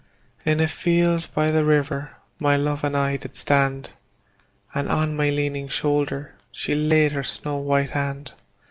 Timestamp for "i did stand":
2.97-3.93